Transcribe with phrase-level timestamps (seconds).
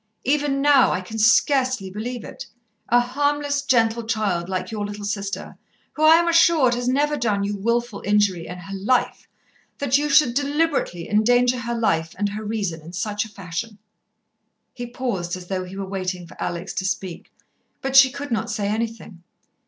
[0.23, 2.47] Even now, I can scarcely believe it
[2.89, 5.59] a harmless, gentle child like your little sister,
[5.93, 9.27] who, I am assured, has never done you wilful injury in her life
[9.77, 13.77] that you should deliberately endanger her life and her reason in such a fashion."
[14.73, 17.31] He paused, as though he were waiting for Alex to speak,
[17.79, 19.21] but she could not say anything.